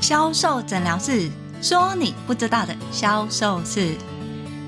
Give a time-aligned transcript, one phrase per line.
[0.00, 1.28] 销售诊疗室
[1.60, 3.96] 说你不知道的销售事。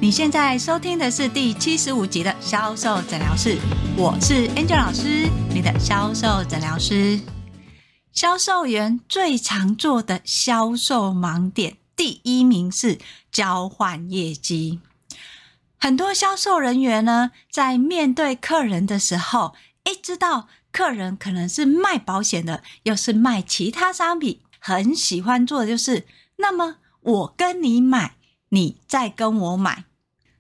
[0.00, 3.56] 你现在收听的是第七十五集的销售诊疗室，
[3.96, 7.21] 我是 Angel 老师，你的销售诊疗师。
[8.12, 12.98] 销售员最常做的销售盲点，第一名是
[13.30, 14.80] 交换业绩。
[15.78, 19.54] 很多销售人员呢，在面对客人的时候，
[19.84, 26.06] 一知道客人可能是卖保险的，又是卖其他商品，很喜欢做的就是，
[26.36, 28.16] 那么我跟你买，
[28.50, 29.86] 你再跟我买，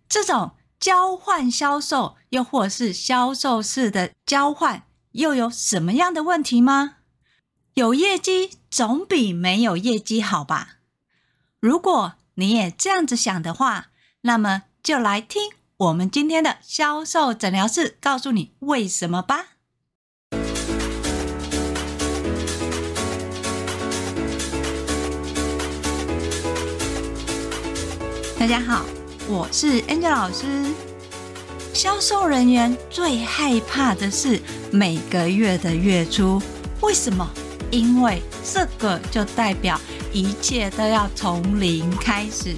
[0.08, 6.96] 这种交换销售，又或是销售式的交换，又有什么样的问题吗？
[7.74, 10.76] 有业绩总比没有业绩好吧？
[11.58, 13.88] 如果你也这样子想的话，
[14.22, 19.46] 那么就来听我们今天的销售诊疗室，告诉你为什么吧。
[28.40, 28.86] 大家好，
[29.28, 30.46] 我是 Angel 老师。
[31.74, 34.40] 销售人员最害怕的是
[34.72, 36.40] 每个月的月初，
[36.80, 37.30] 为什么？
[37.70, 39.78] 因为这个就代表
[40.10, 42.56] 一切都要从零开始。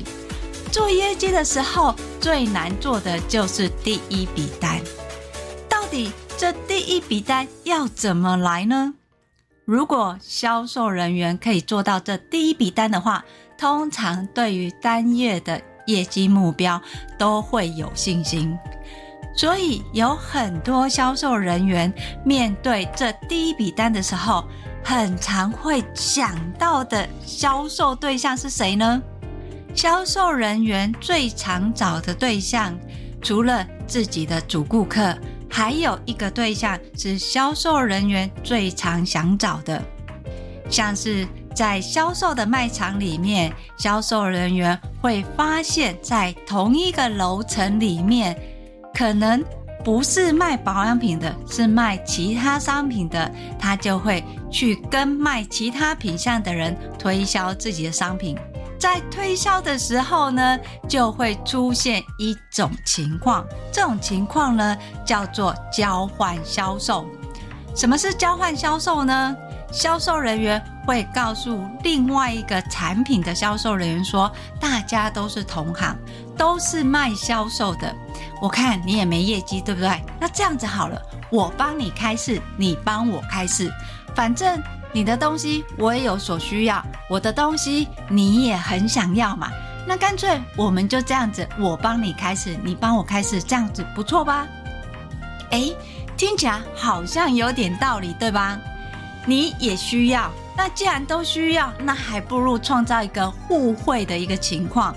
[0.70, 4.80] 做业绩的时候，最难做的就是第一笔单。
[5.68, 8.94] 到底这第一笔单要怎么来呢？
[9.64, 13.24] 如果销售人员可以做到这第一笔单的话，
[13.58, 16.80] 通常对于单月的业绩目标
[17.18, 18.56] 都会有信心，
[19.36, 21.92] 所以有很多销售人员
[22.24, 24.44] 面对这第一笔单的时候，
[24.84, 29.02] 很常会想到的销售对象是谁呢？
[29.74, 32.78] 销售人员最常找的对象，
[33.20, 35.16] 除了自己的主顾客，
[35.50, 39.82] 还有一个对象是销售人员最常想找的，
[40.68, 41.26] 像是。
[41.54, 48.36] 在销售的卖场里面，销售人员会发现，在同一个楼层里面，
[48.94, 49.44] 可能
[49.84, 58.36] 不是卖保养品的，是卖其他商品的，他就会去跟卖其他品项的人推销自己的商品。
[58.78, 60.58] 在推销的时候呢，
[60.88, 67.06] 就会出现一种情况，这种情况呢叫做交换销售。
[67.76, 69.36] 什么是交换销售呢？
[69.72, 75.96] 销售人员会告诉另外一个产品的销售人员说：“大家都是同行，
[76.36, 77.92] 都是卖销售的。
[78.40, 80.04] 我看你也没业绩，对不对？
[80.20, 81.00] 那这样子好了，
[81.30, 83.72] 我帮你开市，你帮我开市。
[84.14, 84.62] 反正
[84.92, 89.50] 你的东西我也有所需要，我的东西你也很想要嘛。
[89.88, 94.46] 那干脆我们就这样子，我帮你开市，你帮我开市，这样子不错吧？
[95.50, 95.74] 诶，
[96.14, 98.58] 听起来好像有点道理，对吧？”
[99.24, 104.94] 你也需要，那既然都需要，那还不如创造一个互惠的一个情况。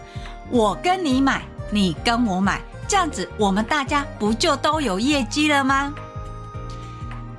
[0.50, 5.94] 我跟你买，你跟我买，这样子我们大家不就都有业绩了吗？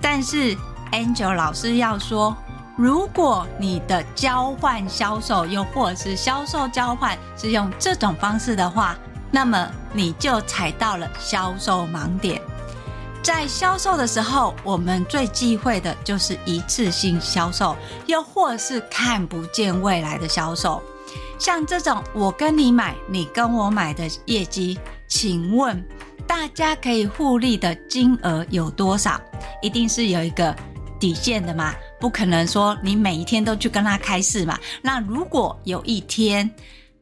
[0.00, 0.56] 但是
[0.92, 2.36] Angel 老师要说，
[2.76, 8.96] 如果你的交换销售又或者是销售交换是用这种方式的话，
[9.30, 12.40] 那么你就踩到了销售盲点。
[13.26, 17.76] 在销售的时候，我们最忌讳的就是一次性销售，
[18.06, 20.80] 又或是看不见未来的销售。
[21.36, 24.78] 像这种我跟你买，你跟我买的业绩，
[25.08, 25.84] 请问
[26.24, 29.20] 大家可以互利的金额有多少？
[29.60, 30.54] 一定是有一个
[31.00, 34.56] 底线的嘛，不可能说你每一天都去跟他开市嘛。
[34.80, 36.48] 那如果有一天，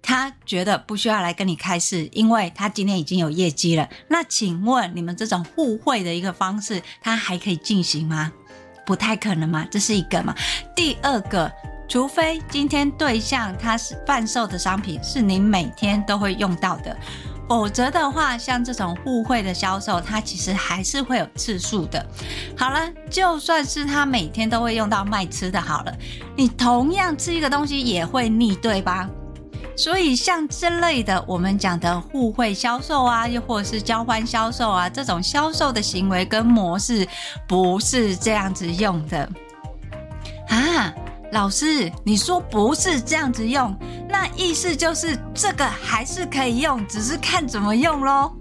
[0.06, 3.88] 他觉得不需要来跟你开市，因为他今天已经有业绩了。
[4.08, 8.30] 那请问你们这种互惠的一个方式，他还可以进行吗？
[8.84, 10.34] 不太可能嘛，这是一个嘛。
[10.76, 11.50] 第二个，
[11.88, 16.94] 除非今天对象他是贩售的商品是你每天都会用到的，
[17.48, 22.06] 否则的话，像这种互惠的销售，它其实还是会有次数的。
[22.54, 25.96] 好了，就算是他每天都会用到卖吃的，好了，
[26.36, 29.08] 你同样吃一个东西也会腻，对吧？
[29.76, 37.06] 所以，像这类的我们讲的互惠销售啊，又或者是交换销售啊，这种销售的行为跟模式
[37.48, 39.28] 不是这样子用的
[40.48, 40.94] 啊。
[41.32, 43.76] 老师，你说不是这样子用，
[44.08, 48.32] 那意思就是这个还是可以用，只是看怎么用咯。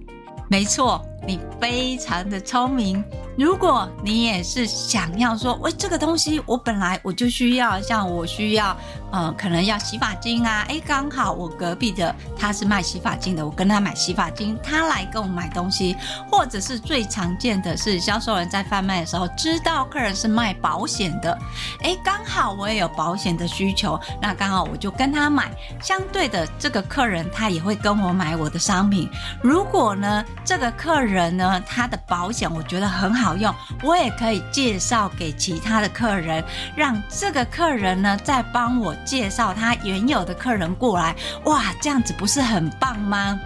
[0.47, 3.03] 没错，你非常的聪明。
[3.35, 8.77] 如果你也是想要说，喂，这个东西我本来我就需要，像我需要，
[9.11, 15.95] 呃，可能要洗发精啊，诶，刚好我隔壁的他是卖洗发精的，我跟他买洗发精，他来跟我买东西，
[16.29, 21.35] 或者是最常见的是销售人在贩卖的时候知道客人是卖保险的，
[21.81, 25.51] 诶，刚好我也有保险的需求，那刚好我就跟他买，
[25.81, 29.09] 相对的这个客人他也会跟我买我的商品。
[29.41, 33.22] 如果呢，这个客人呢，他的保险我觉得很好。
[33.23, 36.43] 好用，我也可以介绍给其他的客人，
[36.75, 41.15] 让这个客人呢再帮我介绍他原有的客人过来。
[41.45, 43.39] 哇，这样子不是很棒吗？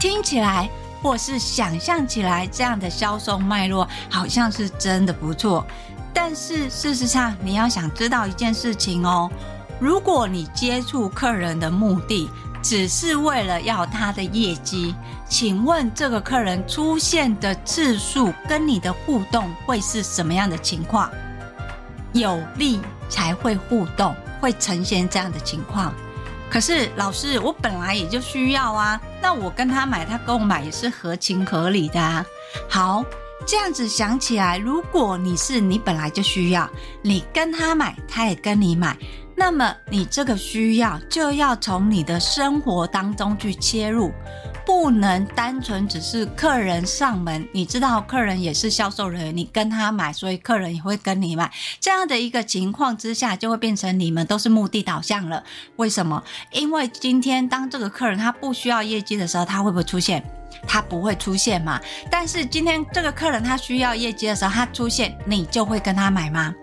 [0.00, 0.68] 听起来
[1.02, 5.64] 或是想象起来，这样的销售脉络好像是真的不错。
[6.14, 9.30] 但是事实上，你要想知道一件事情哦，
[9.78, 12.30] 如果你接触客人的目的，
[12.62, 14.94] 只是为了要他的业绩，
[15.28, 21.10] 请问这个客人出现的次数跟你的互动会是什么样的情况？
[22.12, 25.92] 有利才会互动，会呈现这样的情况。
[26.48, 32.24] 可是老师，我本来也就需要啊，那我跟他买，他跟我买也是合情合理的啊。
[32.68, 33.02] 好，
[33.46, 36.68] 这样子想起来，如果你是你本来就需要，
[37.00, 38.94] 你跟他买，他也跟你买。
[39.44, 44.12] 那么你这个需要就要从你的生活当中去切入，
[44.64, 51.50] 不能单纯只是客人上门，你知道客人也是销售人员，你跟他买，所以客人也会跟你买，
[51.80, 55.42] 这样的一个情况之下，就会变成你们都是目的导向了。
[55.74, 56.22] 为什么？
[56.52, 60.22] 因为今天当这个客人他不需要业绩的时候，他会不会出现？
[60.68, 61.80] 他不会出现嘛？
[62.08, 66.54] 但是今天这个客人他需要业绩的时候，他出现，你就会跟他买吗？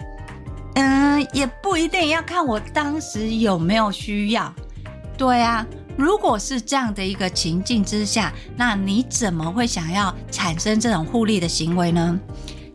[0.80, 4.54] 嗯，也不一定要看我当时有没有需要。
[5.18, 5.66] 对啊，
[5.98, 12.18] 如果是这样的一个情境之下，那你怎么会想要产生这种互利的行为呢？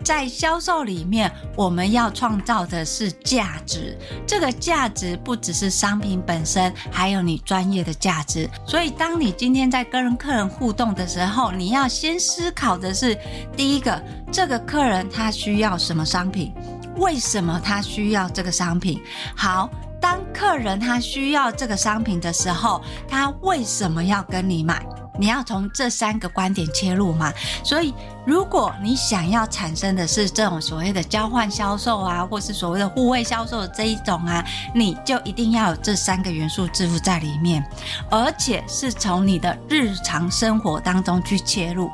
[0.04, 3.96] 在销售里面，我们要创造的是价值。
[4.26, 8.46] 这个价值不只是商品本身，还有你专业的价值。
[8.66, 13.16] 所以，当你今天在跟客人互动的时候，你要先思考的是：
[13.56, 13.98] 第一个，
[14.30, 16.52] 这个客人他需要什么商品？
[16.96, 19.00] 为什么他需要这个商品？
[19.36, 19.68] 好，
[20.00, 24.84] 当客人他需要这个商品的时候，他为什么要跟你买？
[25.16, 27.32] 你要从这三个观点切入嘛。
[27.62, 27.94] 所以，
[28.26, 34.44] 如果你想要产生的是这种所谓的交换销售啊，或是所谓的互惠销售的这一种啊，
[34.74, 37.64] 你就一定要有这三个元素支付在里面，
[38.10, 41.90] 而且是从你的日常生活当中去切入。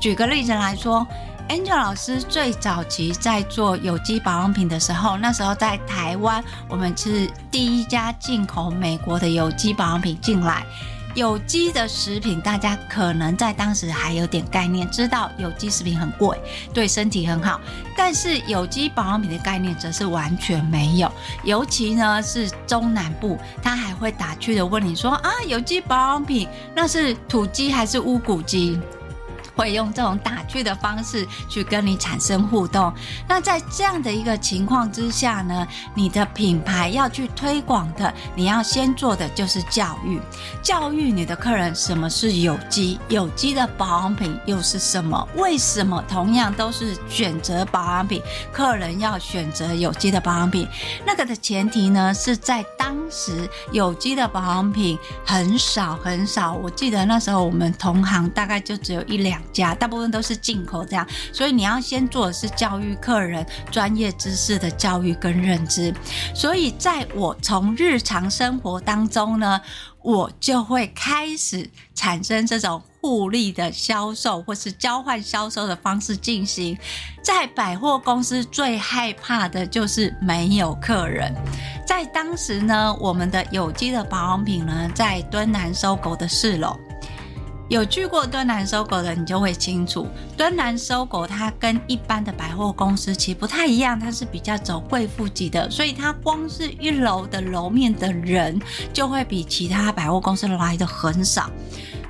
[0.00, 1.06] 举个例子来说。
[1.52, 10.64] Angel 老师最早期在做有机保养品的时候，那时候在台湾，我们是第一家进口美国的有机保养品进来。
[11.14, 16.40] 有机的食品，大家可能在当时还有点概念，知道有机食品很贵，
[16.72, 17.60] 对身体很好。
[17.94, 21.12] 但是有机保养品的概念则是完全没有，
[21.44, 28.80] 尤其呢是中南部，他还会打趣的问你说：“啊，有机保养品那是土鸡还是乌骨鸡？”
[29.54, 32.92] 会用这种打趣的方式去跟你产生互动。
[33.28, 40.20] 那在这样的一个情况之下呢，你的品牌要去推广的，你要先做的就是教育，
[40.62, 45.28] 教育你的客人什么是有机，有机的保养品又是什么？
[45.36, 48.22] 为什么同样都是选择保养品，
[48.52, 50.66] 客人要选择有机的保养品？
[51.06, 56.52] 那个的前提呢，是在当时有机的保养品很少很少。
[56.52, 59.40] 我记得那时候我们同行大概就只有一两。
[59.52, 65.94] 家大部分都是进口这样，所以你要先做的是教育客人专业知识的教育跟认知。
[66.34, 69.60] 所以在我从日常生活当中呢，
[70.02, 76.76] 我就会开始产生这种互利的销售或是交换销售的方式进行。
[77.22, 81.32] 在百货公司最害怕的就是没有客人。
[81.86, 86.76] 在当时呢，我们的有机的保养品呢，在敦南收购的四楼。
[87.72, 98.60] 有去过敦南搜狗的，你就会清楚，敦南搜狗它跟一般的百货公司其实不太一样，它是比较走贵妇级的，所以它光是一楼的楼面的人
[98.92, 101.50] 就会比其他百货公司来的很少。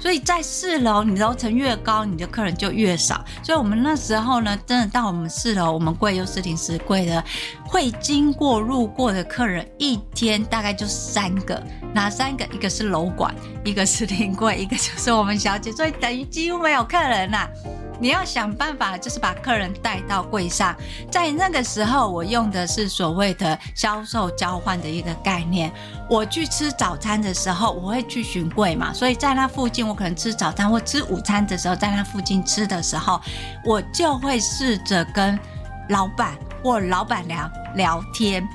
[0.02, 3.24] 所以在四楼，你楼层越高，你的客人就越少。
[3.40, 7.22] 所以我们那时候呢，真的到我们四楼，我们柜又是临时柜的，
[7.64, 11.62] 会经过路过的客人一天大概就三个，
[11.94, 12.44] 哪三个？
[12.52, 13.32] 一个是楼管，
[13.64, 17.48] 一个是临柜，一个就是我们小姐，所以等于几乎没有客人呐、啊。
[17.98, 20.74] 你要想办法，就是把客人带到柜上。
[21.10, 25.72] 在那个时候，我用的是所谓的销售交换的一个概念。
[26.10, 33.20] 我去吃早餐的时候，我会去巡柜嘛，所以在那附近，我可能吃早餐或吃午餐的时候，在那附近吃的时候，
[33.64, 35.38] 我就会试着跟
[35.88, 38.46] 老板或老板娘聊天。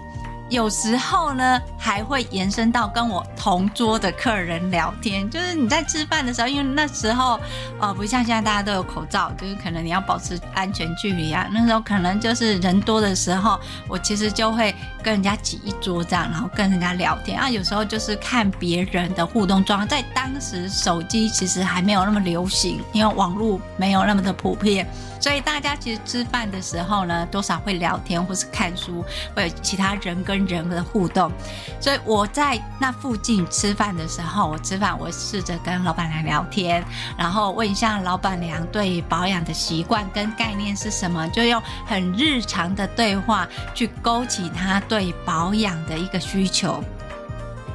[0.50, 5.30] 有时候呢，还会延伸到跟我同桌的客人聊天。
[5.30, 7.40] 就是你在吃饭的时候，因为那时候，
[7.80, 11.50] 呃，不像现在大家都有口罩，就是可能你要保持安全距离啊。
[11.52, 14.74] 那时候可能就是人多的时候，我其实就会
[15.04, 17.50] 跟人家挤一桌这样，然后跟人家聊天啊。
[17.50, 19.88] 有时候就是看别人的互动状况。
[19.88, 24.88] 在当时手机其实还没有那么流行，因为网络没有那么的普遍。
[25.20, 29.04] 所以大家其实吃饭的时候呢，多少会聊天或是看书，
[29.36, 31.32] 会有其他人跟人的互动。
[31.80, 36.84] 所以我在那附近吃饭的时候，我吃饭我试着跟老板娘聊天，
[37.18, 46.84] 然后问一下老板娘对保养的习惯跟概念是什么，就用很日常的对话去勾起她对保养的一个需求。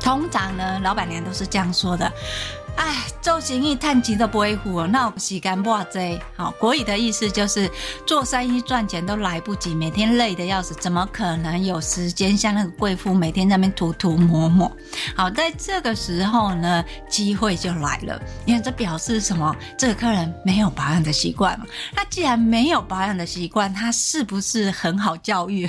[0.01, 2.11] 通常呢，老板娘都是这样说的。
[2.77, 6.21] 哎，做生意趁钱都不会付，那我时间不多。
[6.37, 7.71] 好，国语的意思就是
[8.07, 14.71] 做生意赚钱都来不及，每天累得要死，怎么可能有时间像那个贵妇每天在那边涂涂抹抹？
[15.15, 19.55] 好，在这个时候呢，机会就来了，因为这表示什么？
[19.79, 21.67] 这个客人没有保养的习惯嘛。
[21.95, 25.69] 那既然没有保养的习惯，他是不是很好教育？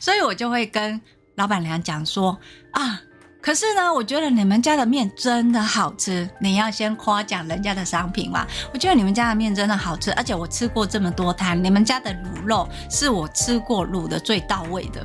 [0.00, 1.00] 所以我就会跟
[1.34, 2.38] 老板娘讲说
[2.72, 3.00] 啊。
[3.42, 6.30] 可是呢，我觉得你们家的面真的好吃。
[6.40, 8.46] 你要先夸奖人家的商品嘛。
[8.72, 15.04] 我觉得你们家的面真的好吃，而且我吃过这么多摊，你们家的卤肉是我吃过卤的最到位的。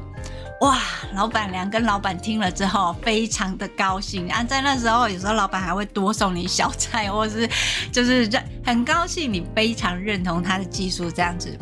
[0.61, 0.79] 哇，
[1.13, 4.43] 老板娘跟老板听了之后非常的高兴啊。
[4.43, 7.49] 在那时候，有时候老板还会多送你小菜，或是
[7.91, 8.29] 就是
[8.63, 11.57] 很高兴你非常认同他的技术这样子。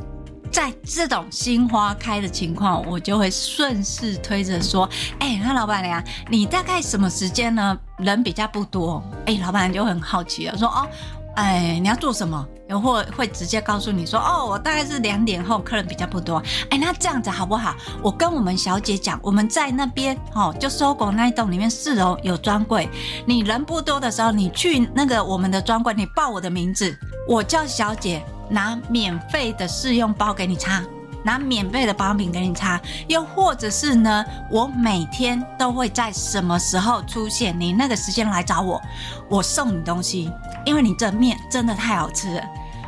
[0.55, 7.77] 在这种新花开的情况，我就会顺势推着说：“哎、那老板娘，你大概什么时间呢？
[7.97, 9.03] 人比较不多。
[9.25, 10.87] 欸”哎，老板娘就很好奇了，说：“哦，
[11.35, 16.41] 哎、你要做什么？”然后会直接告诉你说：“哦，我大概是两点后，客人比较不多。
[16.69, 17.75] 哎、那这样子好不好？
[18.01, 22.87] 我跟我们小姐讲，我们在那边哦，就 SOGO 那一栋里面四楼有专柜。
[23.25, 26.97] 你人不多的时候，你去那个我们的专柜，你报我的名字，
[27.27, 30.83] 我叫小姐。”拿免费的试用包给你擦，
[31.23, 38.81] 拿免费的保养品给你擦，又或者是呢，我每天都会在什么时候出现，你那个时间来找我，
[39.29, 40.31] 我送你东西，
[40.65, 42.43] 因为你这面真的太好吃了。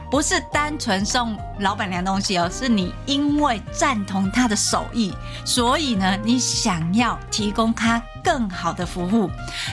[0.10, 5.14] 不是单纯送老板娘东西哦，是你因为赞同她的手艺，
[5.46, 9.30] 所以呢，你想要提供她更好的服务。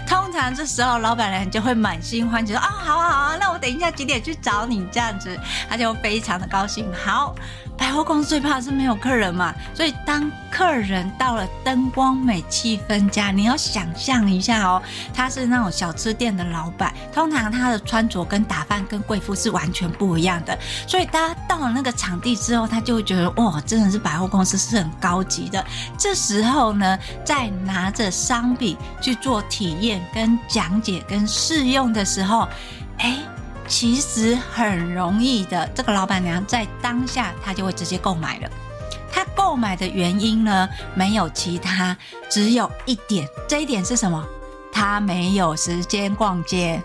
[0.06, 5.38] 通常这时候老板娘就会满心欢喜说：“啊，好啊好啊，那我等一下几点去找你？”这样子，
[5.68, 6.90] 她就非常的高兴。
[6.92, 7.34] 好。
[7.76, 25.64] 百货公司最怕的是没有客人嘛，所以当客人到了灯光美、气氛佳，你要想象一下哦，他是那种小吃店的老板，通常他的穿着跟打扮跟贵妇是完全不一样的，所以大家到了那个场地之后，他就会觉得哇，真的是百货公司是很高级的。
[25.98, 32.48] 这时候呢，在拿着商品去做体验、跟讲解、跟试用的时候，
[32.98, 33.18] 哎。
[33.66, 38.50] 其实很容易的，这个老板娘在当下她就会直接购买了。
[39.10, 41.96] 她购买的原因呢，没有其他，
[42.30, 43.28] 只有一点。
[43.48, 44.24] 这一点是什么？
[44.72, 46.82] 她没有时间逛街。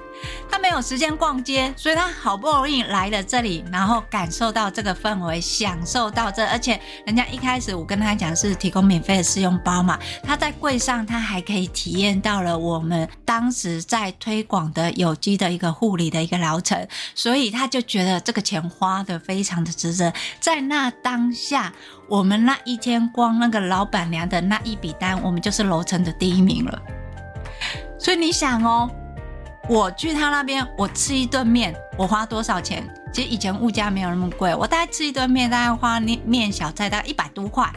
[0.50, 20.12] 他没有时间逛街，所以他好不容易来了这里，然后感受到这个氛围，享受到这，而且人家一开始我跟他讲是提供免费的试用包嘛，他在柜上他还可以体验到了我们当时在推广的有机的一个护理的一个疗程，所以他就觉得这个钱花得非常的值得。
[20.40, 21.72] 在那当下，
[22.08, 26.82] 我们那一天光那个老板娘的那一笔单，我们就是楼层的第一名了。
[28.00, 28.90] 所以你想哦。
[29.70, 32.84] 我去他那边，我吃一顿面，我花多少钱？
[33.14, 37.72] 其实以前物价没有那么贵，我大概吃一顿面，大概花面面小菜大概一百多块。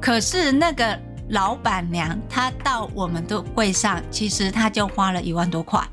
[0.00, 5.86] 可是那个老板娘，她到我们的柜上，其实她就花了一万多块。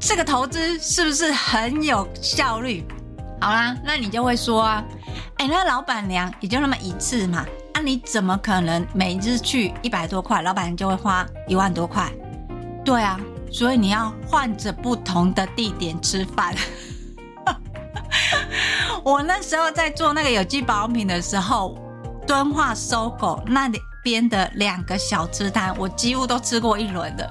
[0.00, 2.82] 这个投资是不是很有效率？
[3.42, 4.82] 好啦，那你就会说啊，
[5.36, 7.44] 哎，那老板娘也就那么一次嘛，
[7.74, 12.10] 那、你怎么可能每日去一百多块，老板娘就会花一万多块？
[12.82, 13.20] 对啊。
[13.56, 16.54] 所以你要换着不同的地点吃饭。
[19.02, 21.74] 我那时候在做那个有机保养品的时候，
[22.26, 23.70] 敦化 SOGO 那
[24.02, 27.26] 边的两个小吃摊，我几乎都吃过一轮的。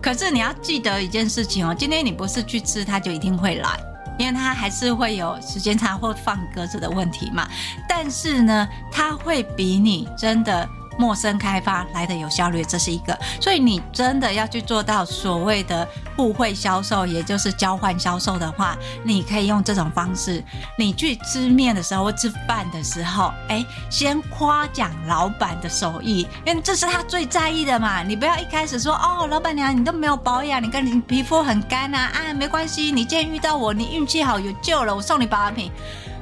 [0.00, 3.80] 可是你要记得一件事情哦，今天你不是去吃，他就一定会来。
[4.16, 7.48] 因为它还是会有时间差或放鸽子的问题嘛。
[7.88, 10.68] 但是呢，它会比你真的。
[10.98, 15.86] 陌生开发来的有效率，这是一个，所以你真的要去做到所谓的
[16.16, 20.42] 互惠销售，也就是交换销售的话，你可以用这种方式。
[20.76, 28.02] 你去吃面的时候或吃饭的时候，哎，先夸奖老板的手艺，因为这是他最在意的嘛。
[28.02, 35.70] 你不要一开始说哦，老板娘你都没有保养，你看你皮肤很干啊，啊，没关系，你今天遇到我，你运气好有救了，我送你保养品。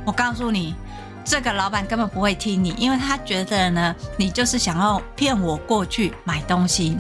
[0.05, 0.75] 我告诉你。
[1.27, 6.97] 这个老板根本不会听你，因为他觉得呢，你就是想要骗我过去买东西，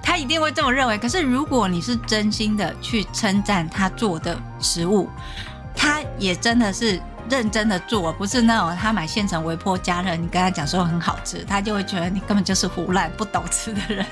[0.00, 0.96] 他一定会这么认为。
[0.96, 5.10] 可是如果你是真心的去称赞他做的食物，
[5.74, 7.00] 他也真的是。
[7.28, 14.04] 认真的做，不是那种他买现成微波加热，你跟他讲说很好吃，他就会觉得你根本就是胡乱不懂吃的人。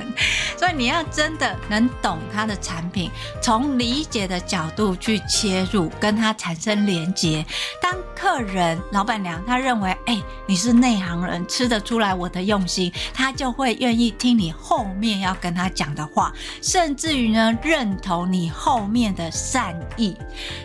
[0.57, 3.11] 所以你要真的能懂他的产品，
[3.42, 7.45] 从理解的角度去切入，跟他产生连结。
[7.81, 20.16] 当客人、老板娘他认为，哎、你是内行人，吃得出来我的用心，他就会愿意听你后面要跟他讲的话，甚至于呢，认同你后面的善意。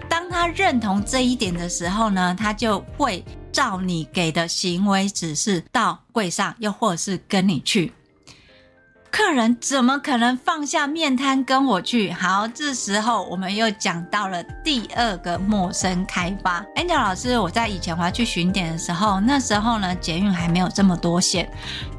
[0.08, 7.92] 当他认同这一点的时候呢，他就会照你给的行为指示到柜上，又或者是跟你去。
[9.10, 12.12] 客人怎么可能放下面摊跟我去？
[12.12, 16.64] 好，这时候我们又讲到了第二个陌生开发。
[16.76, 21.50] Angel 老师，我在以前我要去巡点的时候，那时候呢，捷运还没有这么多线，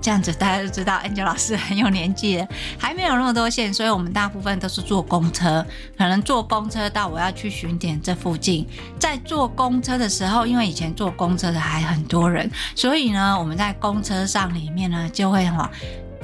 [0.00, 2.46] 这样子大家都知道 Angel 老师很有年纪了，
[2.78, 5.64] 还没有那么多线，所以我们大部分都是坐公车，
[5.96, 8.66] 可能坐公车到我要去巡点这附近。
[8.98, 15.68] 在坐公车的时候，因为以前坐公车的还很多人，所以呢，我们在公车上里面呢，就会什么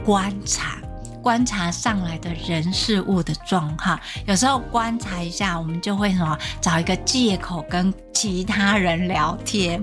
[0.04, 0.76] 观察。
[1.25, 9.83] 观察上来的人事物的状况，有时候观察一下，我们就会什么找一个借口跟其他人聊天。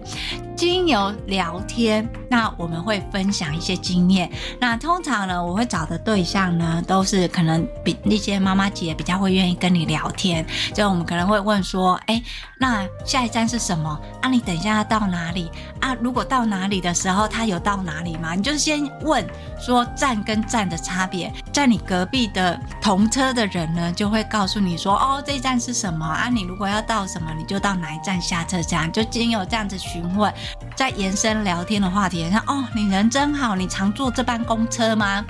[0.56, 4.32] 经由聊天，那我们会分享一些经验。
[4.60, 10.46] 那通常呢，我会找的对象呢，都是可能比那些妈妈姐比较会愿意跟你聊天。
[10.76, 12.22] 就我们可能会问说，哎，
[12.60, 14.00] 那下一站是什么？
[14.22, 15.50] 啊，你等一下要到哪里？
[15.80, 18.36] 啊，如果到哪里的时候，他有到哪里吗？
[18.36, 19.26] 你就先问
[19.60, 21.31] 说站跟站的差别。
[21.52, 26.06] 在你隔壁的同车的人呢，就会告诉你说，哦，这一站是什么？
[26.06, 28.62] 啊，你如果要到什么，你就到哪一站下车。
[28.64, 30.34] 这样就经有这样子询问。
[30.76, 35.24] 在延伸聊天的话题，像哦，你人真好，你常坐这班公车吗？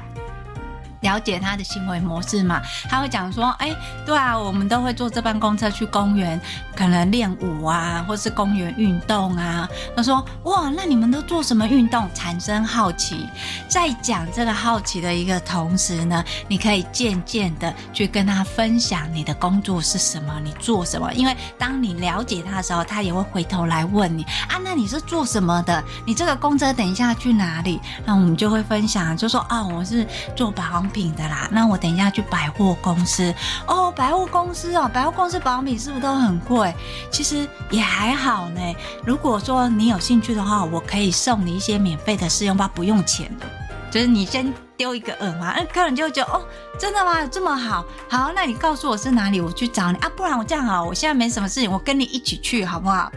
[1.02, 6.40] 了解他的行为模式嘛，他会讲说，哎，对啊，我们都会坐这班公车去公园，
[6.76, 9.68] 可能练舞啊，或是公园运动啊。
[9.96, 12.10] 他说，哇，那你们都做什么运动？
[12.14, 13.28] 产生好奇，
[13.68, 21.12] 在讲这个好奇的一个同时呢，你可以渐渐的去跟他分享你的工作是什么，你做什么。
[21.14, 25.84] 因为当你了解他的时候，他也会回头来问你啊，那你是做什么的？
[26.06, 27.80] 你这个公车等一下去哪里？
[28.06, 33.34] 那我们就会分享，就说啊，我是做保养品的啦，那我等一下去百货公司
[33.66, 36.74] 哦，百货公司哦，百货公司保养品是不是都很贵？
[37.10, 38.62] 其实也还好呢。
[39.06, 43.46] 如果说你有兴趣的话，我可以送你一些免费的试用包，不用钱的。
[43.90, 46.42] 就是你先丢一个耳环，那客人就会觉得哦，
[46.80, 47.26] 真的吗？
[47.26, 50.10] 这么好，好，那你告诉我是哪里，我去找你啊。
[50.16, 53.12] 不然我这样好，我现在没什么事情，我跟你一起去好不好？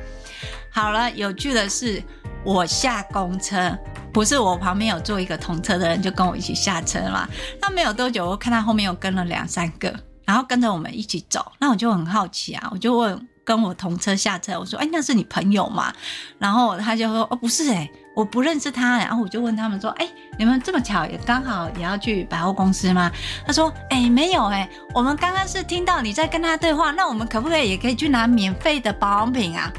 [0.70, 2.02] 好了，有趣的是，
[2.42, 3.78] 我下公车。
[4.14, 7.28] 不是我旁边有坐一个同车的人，就跟我一起下车嘛。
[7.60, 9.92] 那没有多久，我看他后面又跟了两三个，
[10.24, 11.50] 然后跟着我们一起走。
[11.58, 15.92] 那我就很好奇啊，我就问跟我同车下车，我说：“哎，那是你朋友吗？”
[16.38, 23.10] 然后他就说：“哦，不是哎，我不认识他。”然后我就问他们说：“哎，你们这么巧也刚好也要去百货公司吗？”
[23.44, 29.72] 他说：“哎，没有哎，我们刚刚是听到你在跟他对话，那我们可不可以也可以去拿免费的保养品啊？”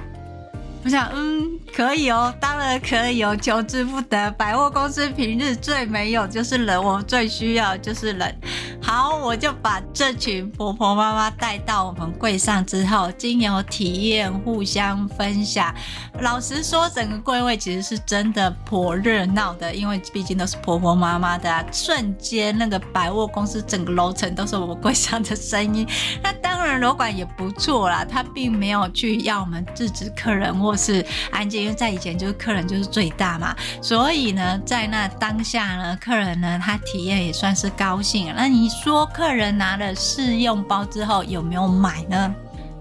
[0.86, 4.30] 我想，嗯，可以哦，当然可以哦，求之不得。
[4.34, 8.40] 百货公司平日最没有就是人，我们最需要就是人。
[8.84, 15.74] 好，我就把这群婆婆妈妈带到我们柜上之后，经由体验，互相分享。
[16.22, 21.66] 老实说，整个柜位其实是真的颇热闹的，因为毕竟都是婆婆妈妈的啊。
[21.72, 25.84] 瞬间，那个百货公司整个楼层都是我们柜上的声音。
[26.22, 33.56] 那当然，楼管也不错啦，他并没有去要我们制止客人或是安静，因为在以前就是客人就是最大嘛。
[33.82, 38.32] 所以呢，在那当下呢，客人呢他体验也算是高兴。
[38.38, 38.70] 那你。
[38.76, 42.36] 说客人拿了试用包之后有没有买呢？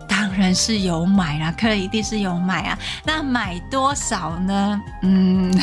[0.09, 2.79] 当然是有买啦，客人一定是有买啊。
[3.05, 4.81] 那买多少呢？
[5.03, 5.57] 嗯，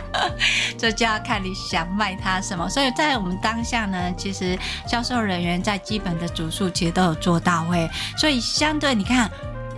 [0.78, 2.68] 这就要看你想卖他什么。
[2.68, 7.90] 所以在我们当下呢，其实销售人员在基本的主数其实都有做到位。
[8.18, 9.30] 所以相对你看。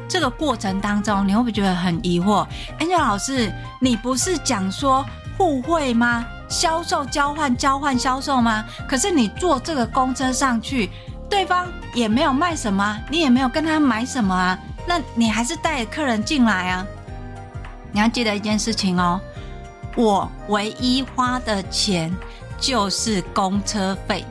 [0.09, 2.47] 这个过程当中，你会不会觉得很疑惑
[2.79, 5.05] ？Angel 老师，你不是讲说
[5.37, 6.25] 互惠吗？
[6.49, 8.65] 销售交换，交换销售吗？
[8.89, 10.91] 可是你坐这个公车上去，
[11.29, 16.87] 对方也没有卖什么，你也没有跟他买什么啊，那你还是带客人进来啊？
[17.91, 19.21] 你要记得一件事情哦，
[19.97, 22.15] 我唯一花的钱
[22.61, 24.25] 就是公车费，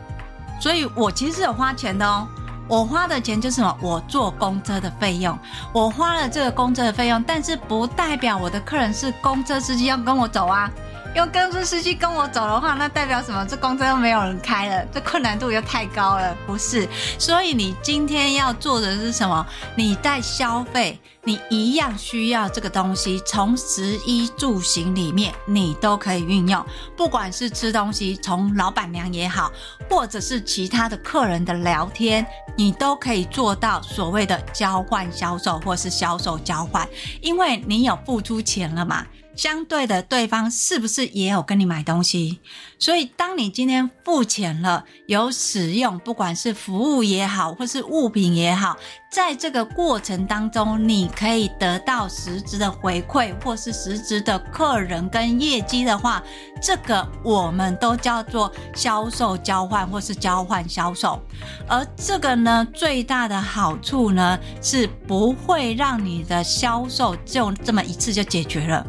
[0.62, 2.28] 所以我其实是有花钱的哦。
[2.68, 3.78] 我花的钱就是什么？
[3.82, 5.38] 我坐公车的费用，
[5.72, 10.72] 我花了这个公车的费用，但是不代表我的客人是公车司机要跟我走啊。
[11.16, 13.46] 用公车司机跟我走的话，那代表什么？
[13.46, 16.86] 这公车又没有人开了，这困难度又太高了，不是？
[17.18, 19.46] 所以你今天要做的是什么？
[19.78, 26.66] 你在消费，你一样需要这个东西，从食衣住行里面你都可以运用。
[26.98, 29.50] 不管是吃东西，从老板娘也好，
[29.90, 36.86] 或者是其他的客人的聊天，你都可以做到所谓的交换销售，或是销售交换，
[37.22, 39.06] 因为你有付出钱了嘛。
[39.36, 42.40] 相对的，对方是不是也有跟你买东西？
[42.80, 48.78] 所以，当你今天付钱了，有使用，不管是服务也好，或是物品也好，
[49.12, 56.22] 在这个过程当中，你可以得到实质的回馈，或是实质的客人跟业绩的话，
[56.62, 61.22] 这个我们都叫做销售交换，或是交换销售。
[61.68, 68.86] 而这个呢，最大的好处呢，是不会让你的销售就这么一次就解决了。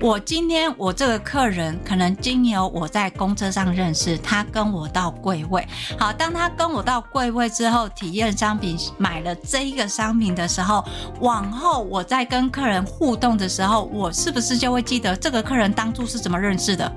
[0.00, 5.66] 我今天我这个客人可能经由我在公车上认识他，跟我到柜位。
[5.98, 10.84] 好，当他跟我到柜位之后，体验商品，买了这一个商品的时候，
[11.20, 16.90] 往后我在跟客人互动的时候，我是不是就会记得这个客人当初是怎么认识的？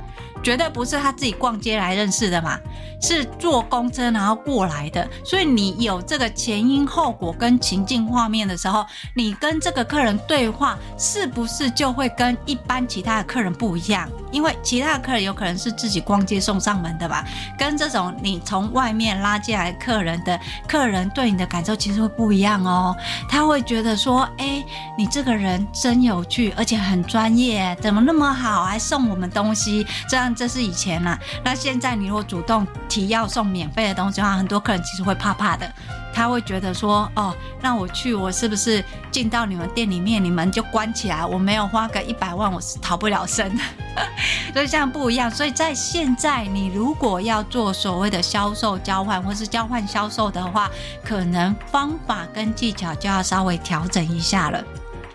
[0.43, 2.57] 绝对不是他自己逛街来认识的嘛，
[3.01, 5.07] 是坐公车然后过来的。
[5.23, 14.09] 所以你有这个前因后果跟情境画面的时候，你跟这个客人对话，是不是就会跟一般其他的客人不一样？
[14.31, 17.25] 因为其他的客人有可能是自己逛街送上门的吧，
[17.57, 22.95] 跟这种你从外面拉进来客人的客人对你的感受其实会不一样哦。
[23.29, 24.63] 他会觉得说，哎，
[24.97, 30.26] 你这个人真有趣，而且很专业，怎么那么好，还送我们东西，这样。
[30.33, 35.71] 这是以前啦，那现在你如果主动提要送免费的东西的话，很多客人其实会怕怕的，
[36.13, 43.63] 他会觉得说，哦，那我去，我是不是进到你们店里面，你们就关起来，我没有花个一百万，我是逃不了身的。
[44.53, 50.69] 所以这样不一样，所以在现在，你如果要做所谓的销售交换或是交换销售的话，
[51.03, 54.63] 可能方法跟技巧就要稍微调整一下了。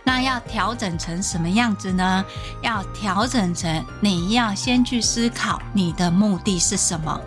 [0.05, 2.25] 那要调整成什么样子呢？
[2.61, 7.21] 要调整成你要先去思考你的目的是什么。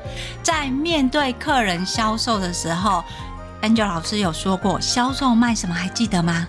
[0.43, 3.03] 在面对客人销售的时候
[3.61, 6.47] ，Angel 老师有说过，销售卖什么还记得吗？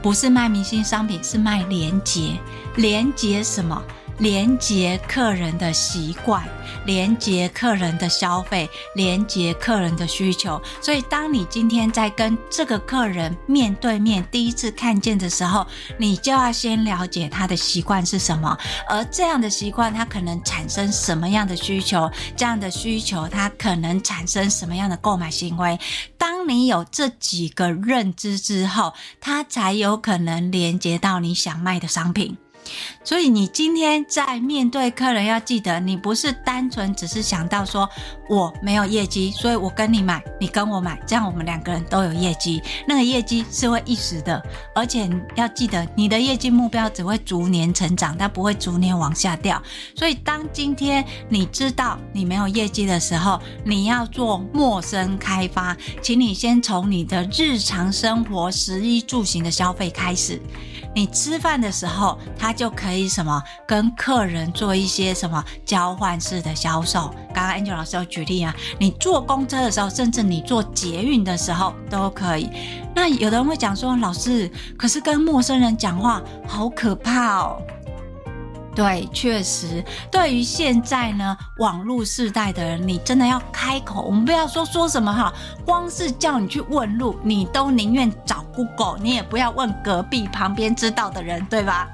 [0.00, 2.38] 不是卖明星商品，是卖连结。
[2.76, 3.82] 连结什么？
[4.18, 6.42] 连接客人的习惯，
[6.86, 10.60] 连接客人的消费，连接客人的需求。
[10.80, 15.66] 所以，当你今天在跟这个客人面对面第一次看见的时候，
[15.98, 18.56] 你就要先了解他的习惯是什么，
[18.88, 25.78] 而这样的习惯他可能产生什么样的需求，这样的需求他可能产生什么样的购买行为。
[26.16, 32.36] 当你有这几个认知之后，他才有可能连接到你想卖的商品。
[33.02, 37.88] 所以你今天在面对客人，要记得，你不是单纯只是想到说
[38.28, 42.62] 我没有业绩，所以我跟你买，你跟我买，这样我们两个人都有业绩。
[42.86, 44.42] 那个业绩是会一时的，
[44.74, 49.62] 而且要记得，你的业绩目标只会逐年成长，但不会逐年往下掉。
[49.94, 60.40] 所以当今天你知道你没有业绩的时候，你要做陌生开发，请你先从你的日常生活食衣住行的消费开始。
[60.94, 67.12] 你吃饭的时候，他就可以什么跟客人做一些什么交换式的销售。
[67.34, 72.48] 刚刚 Angel 老师有举例啊，你坐公车的时候，甚至你坐捷运的时候都可以。
[72.94, 77.60] 那有的人会讲说，老师，可是跟陌生人讲话好可怕哦。
[78.74, 85.32] 对，确实，对于现在呢，网络世代的人，你真的要开口，我们不要说说什么哈，
[85.64, 91.88] 光是叫你去问路，你都宁愿找 Google，你也不要问隔壁旁边知道的人，对吧？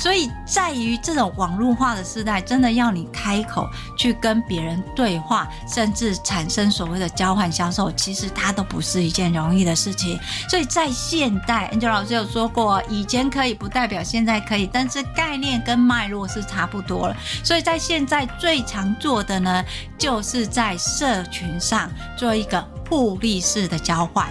[0.00, 10.18] 所以，在于这种网络化的时代，真的要你开口去跟别人对话，甚至产生所谓的交换销售，其实它都不是一件容易的事情。
[10.48, 17.16] 所以在现代，Angel 老师有说过，以前可以不代表现在可以，但是概念跟脉络是差不多了。
[17.44, 19.62] 所以在现在最常做的呢，
[19.98, 24.26] 就是在社群上做一个互利式的交换。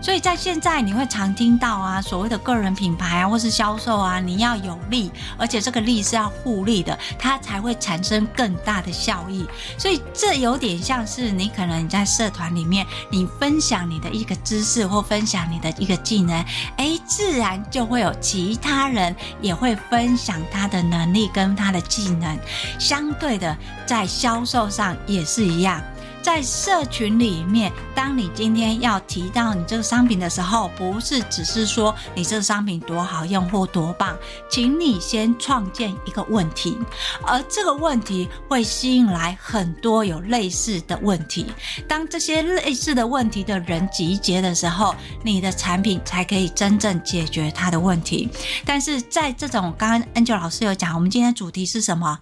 [0.00, 9.46] 所以在现在你会常听到啊，所谓的个人品牌啊，或是销售啊，你要有利，而且这个利是要互利的，它才会产生更大的效益。
[9.76, 16.44] 所以这有点像是你可能你在社团里面，你分享你的一个知识或分享你的一个技能，
[16.76, 22.38] 哎，自然就会有其他人也会分享他的能力跟他的技能。
[22.78, 25.80] 相对的，在销售上也是一样。
[26.22, 34.16] 在社群里面，当你今天要提到你这个商品的时候，不是只是说你这个商品多好用或多棒，
[34.50, 36.78] 请你先创建一个问题，
[37.26, 41.46] 而这个问题会吸引来很多有类似的问题。
[41.88, 48.28] 当这些类似的问题的人集结的时候，你的产品才可以真正解决他的问题。
[48.64, 52.18] 但是在这种刚刚 Angel 老师有讲，我们今天主题是什么？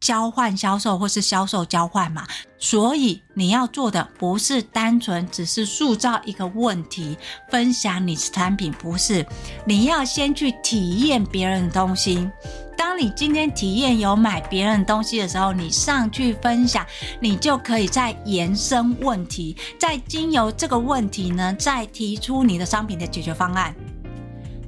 [0.00, 2.26] 交换销售或是销售交换嘛，
[2.58, 7.16] 所以你要做的不是单纯只是塑造一个问题，
[7.50, 9.26] 分享你的产品，不是，
[9.64, 12.30] 你要先去体验别人的东西。
[12.76, 16.86] 当你今天体验有买别人的东西的时候，你上去分享，
[17.18, 23.74] 你就可以再延伸问题，再经由这个问题呢，再提出你的商品的解决方案。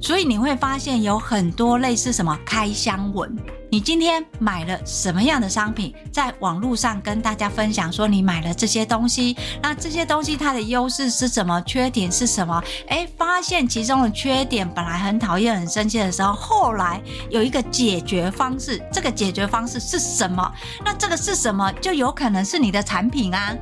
[0.00, 3.36] 所以你会发现有很多类似什么开箱文，
[3.70, 12.62] 你今天买了什么样的商品，在网络上跟大家分享说你买了这些东西，那这些东西它的优势是什么，缺点是什么？
[12.88, 20.50] 诶，发现其中的缺点本来很讨厌、很生气的时候，后来有一个解决方式，这个解决方式是什么？
[20.82, 21.70] 那这个是什么？
[21.74, 23.54] 就有可能是你的产品啊。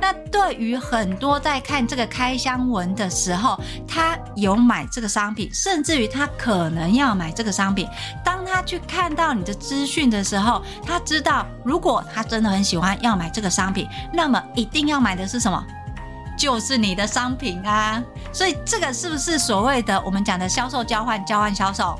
[0.00, 7.86] 那对于很多在看这个开箱文的时候，他有买这个商品，甚至于他可能要买这个商品。
[8.24, 15.64] 当他去看到你的资讯的时候，他知道如果他真的很喜欢要买这个商品，那么一定要买的是什么？
[16.38, 18.02] 就是你的商品啊。
[18.32, 21.98] 所以这个是不是所谓的我们讲的销售交换、交换销售？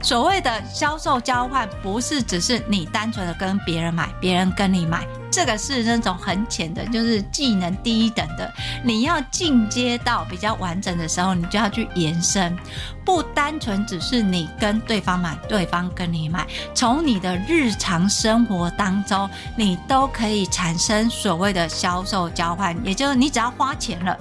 [0.00, 5.06] 所谓的销售交换，不是只是你单纯的跟别人买，别人跟你买。
[5.30, 8.50] 这个是那种很浅的，就是技能第一等的。
[8.82, 12.56] 你要进阶到比较完整的时候，你就要去延伸，
[13.04, 16.46] 不单纯只是你跟对方买，对方跟你买。
[16.74, 24.18] 从你的日常生活当中，你都可以产生所谓的销售交换，也就是你只要花钱了，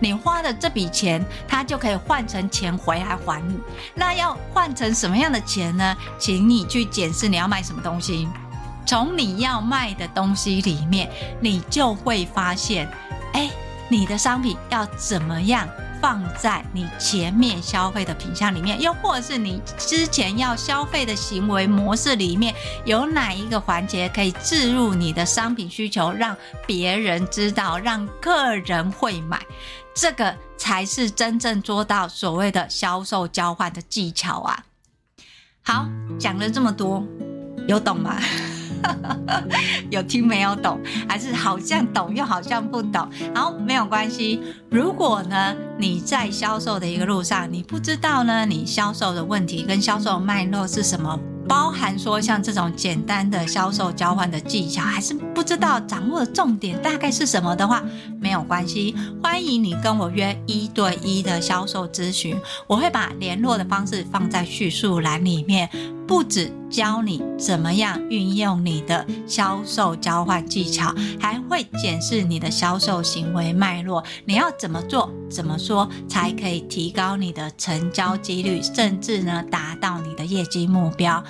[0.00, 3.58] 你花的这笔钱，它就可以换成钱回来还你。
[3.94, 5.96] 那要换成什么样的钱呢？
[6.18, 8.28] 请你去检视你要卖什么东西。
[8.86, 12.90] 从你要卖的东西里面，你就会发现，
[13.34, 13.50] 哎，
[13.90, 15.68] 你的商品要怎么样
[16.00, 22.54] 放在你前面消费的品项里面，又或者是你之前要消费的行为模式里面，
[22.86, 26.34] 有哪一个环节可以置入你的商品需求，让
[26.66, 29.38] 别人知道，让客人会买，
[30.00, 34.64] 这个才是真正做到所谓的销售交换的技巧啊！
[35.64, 35.88] 好，
[36.20, 37.04] 讲了这么多，
[37.66, 38.16] 有懂吗？
[39.90, 43.10] 有听没有懂，还是好像懂又好像不懂？
[43.34, 44.40] 好，没有关系。
[44.70, 51.18] 如果呢，你在销售的一个路上，你不知道呢，你销售的问题跟销售脉络是什么？
[51.48, 57.82] 包含说像这种简单的销售交换的技巧，还是不知道掌握的重点大概是什么的话，
[58.20, 65.68] 没有关系，欢迎你跟我约一对一的销售咨询，我会把联络的方式放在叙述栏里面，
[66.08, 81.22] 不止教你怎么样运用你的销售交换技巧，还会检视你的销售行为脉络，你要怎么做、怎么说，才可以提高你的成交几率，甚至呢达到你的业绩目标。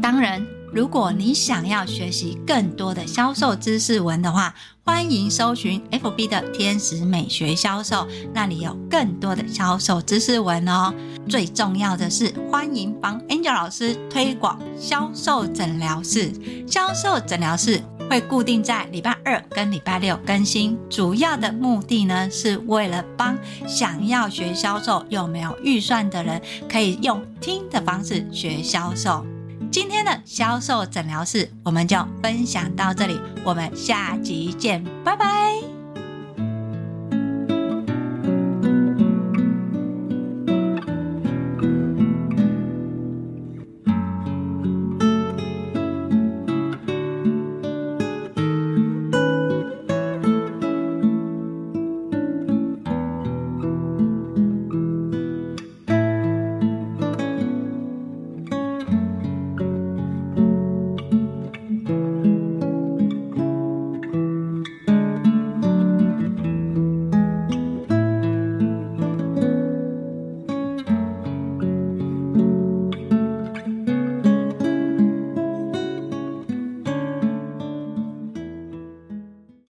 [0.00, 4.54] 当然，如果你想要学习更多的销售知识文的话，
[4.86, 10.92] 欢迎搜寻 FB 的天使美学销售，那里有更多的销售知识文哦。
[11.26, 16.30] 最重要的是，欢迎帮 Angel 老师推广销售诊疗室。
[16.66, 29.24] 销售诊疗室会固定在礼拜二跟礼拜六更新，主要的目的呢，是为了帮想要学销售又没有预算的人，可以用听的方式学销售。
[29.74, 35.73] 今天的销售诊疗室，我们就分享到这里，我们下集见，拜拜。